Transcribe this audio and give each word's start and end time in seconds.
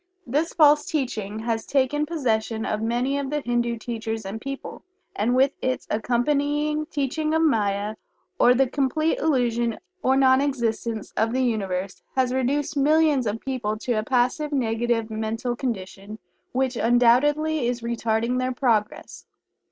This 0.25 0.51
false 0.51 0.83
teaching 0.87 1.37
has 1.41 1.63
taken 1.63 2.07
possession 2.07 2.65
of 2.65 2.81
many 2.81 3.19
of 3.19 3.29
the 3.29 3.41
Hindu 3.41 3.77
teachers 3.77 4.25
and 4.25 4.41
people, 4.41 4.81
and 5.15 5.35
with 5.35 5.51
its 5.61 5.85
accompanying 5.91 6.87
teaching 6.87 7.35
of 7.35 7.43
"Maya" 7.43 7.97
or 8.39 8.55
the 8.55 8.65
complete 8.65 9.19
illusion 9.19 9.77
or 10.01 10.17
non 10.17 10.41
existence 10.41 11.13
of 11.15 11.33
the 11.33 11.43
Universe, 11.43 12.01
has 12.15 12.33
reduced 12.33 12.75
millions 12.75 13.27
of 13.27 13.41
people 13.41 13.77
to 13.77 13.93
a 13.93 14.01
passive, 14.03 14.51
negative 14.51 15.11
mental 15.11 15.55
condition 15.55 16.17
which 16.51 16.75
undoubtedly 16.75 17.67
is 17.67 17.81
retarding 17.81 18.39
their 18.39 18.53
progress. 18.53 19.27